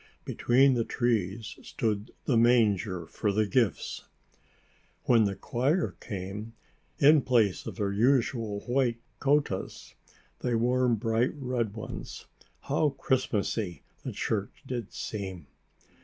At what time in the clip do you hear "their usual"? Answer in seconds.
7.75-8.61